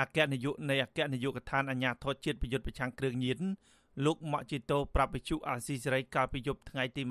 [0.00, 3.40] អគ្គនាយកនៃអគ្គនាយកដ្ឋានអាជ្ញាធរជាតិប្រយុទ្ធប្រឆាំងគ្រឿងញៀន
[4.04, 7.02] លោកម៉ាក់ជីតូប្រាប់វិទ្យុអាស៊ីសេរីកាលពីយប់ថ្ងៃទី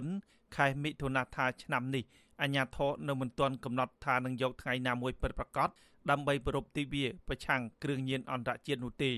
[0.00, 2.04] 24ខែមិថុនាថាឆ្នាំនេះ
[2.42, 5.68] អាជ្ញាធរនៅមិនទាន់កំណត់ថានឹងយកថ្ងៃណាមួយពិតប្រាកដ
[6.10, 9.10] ដើម្បីប្រពៃទិវាប្រឆាំងគ្រឿងញៀនអន្តរជាតិនោះទេ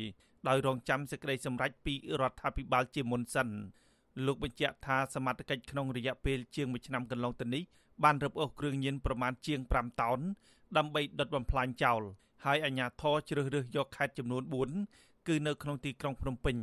[0.49, 3.49] ដោយរងចាំសេចក្តីសម្រេចពីរដ្ឋាភិបាលជាមុនសិន
[4.27, 7.63] លោកបញ្ជាក់ថាសមត្ថកិច្ចក្នុងរយៈពេលជាង1ឆ្នាំកន្លងទៅនេះ
[8.05, 10.19] បានរឹបអូសគ្រឿងញៀនប្រមាណជាង5តោន
[10.77, 12.03] ដើម្បីដុតបំផ្លាញចោល
[12.45, 14.43] ហើយអាជ្ញាធរជ្រើសរើសយកខេត្តចំនួន
[14.85, 16.57] 4គឺនៅក្នុងទីក្រុងភ្នំពេញ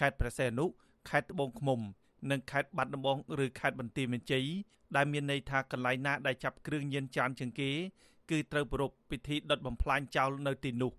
[0.00, 0.66] ខេត្តព្រះសីហនុ
[1.10, 1.80] ខេត្តត្បូងឃ្មុំ
[2.30, 4.46] និងខេត្តបាត់ដំបងឬខេត្តបន្ទាយមានជ័យ
[4.96, 7.70] ដែលមានន័យថាកន្លែងណាដែលចាប់គ្រឿងញៀនច្រើនជាងគេ
[8.30, 10.92] គឺត្រូវប្រារព្ធពិធីដុតបំផ្លាញចោលនៅទីនោះ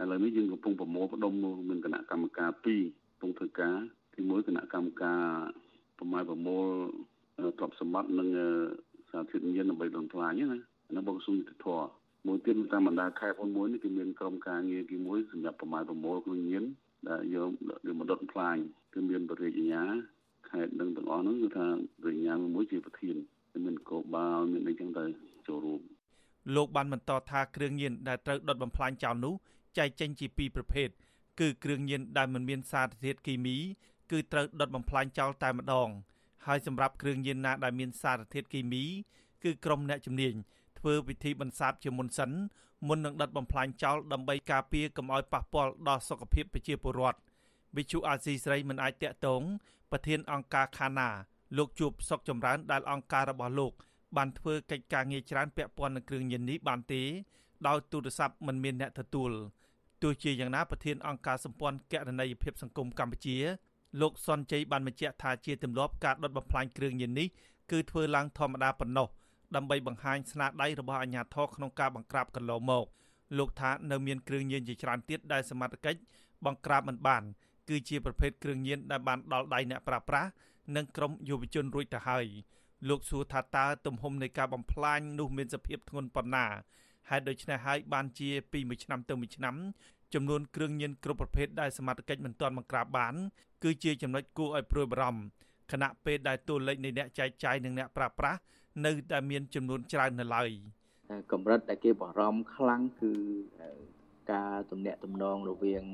[0.00, 1.32] ឥឡូវនេះយើងកំពុងប្រមូលផ្ដុំ
[1.68, 2.50] មានគណៈកម្មការ
[2.84, 3.76] 2កំពុងធ្វើការ
[4.14, 5.20] ទី1គណៈកម្មការ
[5.98, 6.66] ប្រមាណប្រមូល
[7.58, 8.28] ទ្រព្យសម្បត្តិនិង
[9.10, 10.58] សារធាតុញៀនដើម្បីដុតផ្លាញណា
[10.96, 11.80] នៅបកសុំយុទ្ធធរ
[12.26, 16.64] មួយទៀតតាមបណ្ដាខេត្តផងមួយនេះគឺមានក្រុមការងារគេមួយសម្រាប់ប្រមាណប្រមូលគ្រឿងញៀន
[17.08, 17.50] ដែលយក
[17.86, 18.56] យកមកដុតផ្លាញ
[18.94, 19.84] គឺមានបរិយាញ្ញា
[20.50, 21.66] ខេត្តនឹងទាំងអស់ហ្នឹងគឺថា
[22.02, 23.16] បរិញ្ញាមួយជាប្រធាន
[23.64, 25.04] មានកោបាលមានអីចឹងទៅ
[25.46, 25.80] ចូលរួម
[26.54, 29.34] លោកបានបន្តថាគ្រឿងញៀនដែលត្រូវដុតបំផ្លាញចោលនោះ
[29.78, 30.88] ចែកចេញជាពីរប្រភេទ
[31.40, 33.56] គឺគ្រឿងញៀនដែលមិនមានសារធាតុគីមី
[34.10, 35.88] គឺត្រូវដុតបំផ្លាញចោលតែម្ដង
[36.46, 38.84] ហើយសម្រាប់គ្រឿងញៀនណាដែលមានសារធាតុគីមី
[39.44, 40.34] គឺក្រុមអ្នកជំនាញ
[40.78, 42.30] ធ្វើពិធីបន្សាបជាមុនសិន
[42.88, 47.18] មុននឹងដុតបំផ្លាញចោលដើម្បីការពារកុំឲ្យប៉ះពាល់ដល់សុខភាពប្រជាពលរដ្ឋ
[47.76, 49.42] វិទ្យុអាស៊ីស្រីមិនអាចតាក់ទង
[49.90, 51.08] ប្រធានអង្គការខាណា
[51.56, 53.72] លោកជួបសុកចម្រើនដែលអង្គការរបស់លោក
[54.16, 57.02] បានធ្វើកិច្ចការងារច្រើនពាក់ព័ន្ធនឹងគ្រឿងញៀននេះបានទេ
[57.66, 59.30] ដោយទូរស័ព្ទមិនមានអ្នកទទួល
[60.02, 63.36] ទោះជាយ៉ាងណាប្រធានអង្គការសម្ព័ន្ធកណន័យភាពសង្គមកម្ពុជា
[64.00, 67.28] លោកសុនជ័យបានបញ្ជាក់ថាជាទម្លាប់ការដុតបំផ្លាញគ្រឿងញៀននេះ
[67.70, 69.08] គឺធ្វើឡើងធម្មតាប៉ុណ្ណោះ
[69.56, 72.86] ដើម្បីបង្ហាញស្នាដៃរបស់អាជ្ញាធរក្នុងការបង្ក្រាបកន្លងមក
[73.38, 76.00] លោកថានៅមានគ្រឿងញៀនជាច្រើនទៀតដែលសមត្ថកិច្ច
[76.44, 77.22] បង្ក្រាបមិនបាន
[77.68, 80.26] គឺជាប្រភេទគ្រឿងញៀនដែលបានដល់ដៃអ្នកប្រាស្រ័យ
[80.76, 82.26] និងក្រុមយុវជនរួចទៅហើយ
[82.88, 86.46] លោកសួរថាតើទំហំនៃការបំផ្លាញនោះមានសភាពធ្ងន់ប៉ុណ្ណា
[87.10, 89.54] ហេតុដូច្នេះហើយបានជាពីមួយឆ្នាំទៅមួយឆ្នាំ
[90.14, 93.14] ចំនួនគ្រឿងញៀនគ្រប់ប្រភេទដែលសមត្ថកិច្ចមិនទាន់បង្ក្រាបបាន
[93.62, 95.22] គឺជាចំណុចគួរឲ្យព្រួយបារម្ភ
[95.72, 98.40] ខណៈពេលដែលតួលេខនៃអ្នកចែកចាយនិងអ្នកប្រើប្រាស់
[98.84, 100.50] នៅតែមានចំនួនច្រើននៅឡើយ
[101.32, 103.12] កម្រិតដែលគេបារម្ភខ្លាំងគឺ
[104.32, 105.84] ការទំនាក់ទំនងរវាង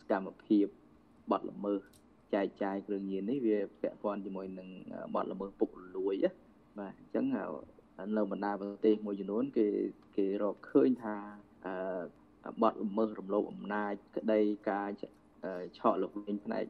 [0.00, 0.66] សកម្មភាព
[1.30, 1.80] បទល្មើស
[2.34, 4.68] ចែកចាយគ្រឿងញៀននេះវាពាក់ព័ន្ធជាមួយនឹង
[5.14, 6.14] បទល្មើសពុករលួយ
[6.78, 7.26] បាទអញ្ចឹង
[8.16, 9.66] នៅបណ្ដាប្រទេសមួយចំនួនគេ
[10.16, 11.16] គេរកឃើញថា
[12.62, 14.88] បទល្មើសរំលោភអំណាចក្តីការ
[15.78, 16.64] ឆក់លុបលេងផ្នែក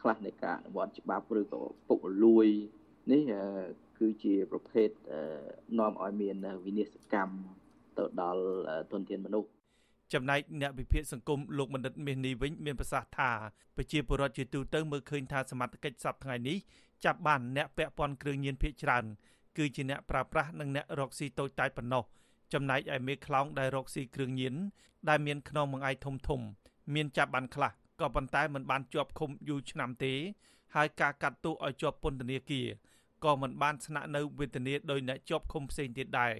[0.00, 2.46] ខ្លះនៃការអនុវត្តច្បាប់ឬក៏ពុករលួយ
[3.12, 3.22] នេះ
[4.02, 4.88] គឺជាប្រភេទ
[5.78, 7.34] នាំឲ្យមានវិនិស្សកម្ម
[7.98, 8.42] ទៅដល់
[8.90, 9.50] ទុនធានមនុស្ស
[10.12, 13.30] ចំណែកអ្នកវិភាគសង្គមលោកបណ្ឌិតមាសនេះវិញមានប្រសាសន៍ថា
[13.76, 16.56] ប្រជាពលរដ្ឋជាទូទៅមើលឃើញថាសមត្ថកិច្ចសប្តាហ៍ថ្ងៃនេះ
[17.04, 19.04] ចាប់បានអ្នកពាក់ព័ន្ធគ្រឿងញៀនភ ieck ច្រើន
[19.56, 22.04] គឺជាអ្នកប្រើប្រាស់និងអ្នករកស៊ីតូចតាចប៉ុណ្ណោះ
[22.52, 24.54] ចំណែកឯមេខ្លោងដែលរកស៊ីគ្រឿងញៀន
[25.08, 26.40] ដែលមានខ្នងមួយឯធំធំ
[26.94, 27.70] មានចាប់បានខ្លះ
[28.00, 30.12] ក៏ប៉ុន្តែមិនបានជាប់ឃុំយូរឆ្នាំទេ
[30.74, 32.66] ហើយការកាត់ទោសឲ្យជាប់ពន្ធនាគារ
[33.24, 36.34] ក៏មិនបានស្នាក់នៅវេទនាដោយអ្នកជាប់ឃុំផ្សេងទៀតដែរ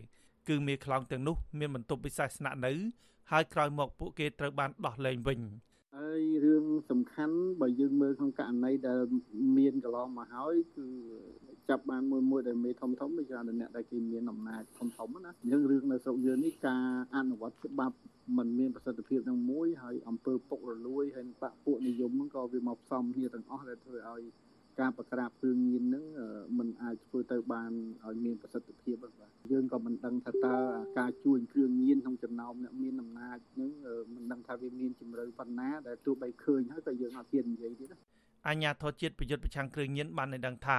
[0.49, 2.73] គឺមេខ្លោងទាំងនោះមានបន្ទប់ពិសេសស្នាក់នៅ
[3.31, 5.41] ហើយក្រោយមកពួកគេត្រូវបានដោះលែងវិញ
[5.97, 8.99] ហើយរឿងសំខាន់បើយើងមើលក្នុងករណីដែល
[9.59, 10.87] មានកន្លងមកហើយគឺ
[11.69, 16.85] ចាប់បានមួយមួយដែលមេធំធំដូចជាអ្នកដែលគេមានអំណាចធំធំណាអញ្ចឹងរឿងនៅស្រុកយើងនេះការ
[17.17, 17.97] អនុវត្តច្បាប់
[18.37, 24.23] มันមានប្រសិទ្ធភាពនឹងមួយហើយអង្គើពុករលួយហើយបពពួកនិយមហ្នឹងក៏វាមកផ្សំគ្នាទាំងអស់ដែលធ្វើឲ្យ
[24.81, 26.05] ការប្រក្រាបគ្រឿងញៀនហ្នឹង
[26.59, 27.73] มันអាចធ្វើទៅបាន
[28.05, 30.57] ឲ្យមានប្រសិទ្ធភាពបាទយើងក៏មិនដឹងថាតើ
[30.99, 33.71] ការជួញគ្រឿងញៀនក្នុងចំណោមអ្នកមានអំណាចហ្នឹង
[34.15, 37.99] មិនដឹងថាវាមានជំរឿប៉ុណ្ណាដែលទោះបីឃើញហើយក៏យើងអត់ហ៊ាននិយាយទៀតណា
[38.49, 40.71] អញ្ញាធរជាតិប្រយុទ្ធប្រឆាំងគ្រឿងញៀនបានឲ្យដឹងថ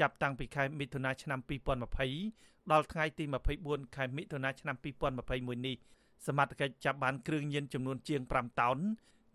[0.00, 1.40] ចាប់តាំងពីខែមិថុនាឆ្នាំ
[2.04, 3.24] 2020ដល់ថ្ងៃទី
[3.60, 5.76] 24ខែមិថុនាឆ្នាំ2021នេះ
[6.26, 8.78] សមត្ថកិច្ចចាប់បានគ្រឿងញៀនចំនួនជាង5តោន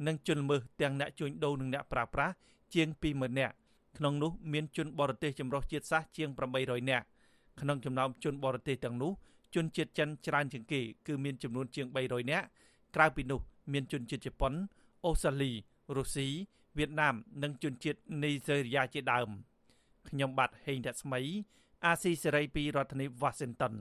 [0.08, 2.34] និងជនល្មើសទាំងអ្នកជួញដូរនិងអ្នកប្រើប្រាស់
[2.74, 3.56] ជាង20000នាក់
[3.98, 7.06] ក្នុងនោះមានជនបរទេសចម្រុះជាតិសាសន៍ជាង800នាក់
[7.62, 9.12] ក្នុងចំណោមជនបរទេសទាំងនោះ
[9.56, 12.46] ជនជាតិចិនច្រើនជាងគេគឺមានចំនួនជាង300នាក់
[12.96, 13.40] ក្រៅពីនោះ
[13.74, 14.54] មានជនជាតិជប៉ុន
[15.06, 15.52] អូស្ត្រាលី
[15.98, 16.28] រុស្ស៊ី
[16.78, 19.30] វៀតណាមនិងជនជាតិនីហ្សេរីយ៉ាជាដើម
[20.10, 21.22] ខ្ញុំបាទហេងរស្មី
[21.86, 23.74] អាស៊ីសេរីពីរដ្ឋធានី Washington